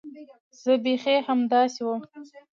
زه 0.61 0.73
بيخي 0.83 1.15
همداسې 1.27 1.79
وم. 1.85 2.01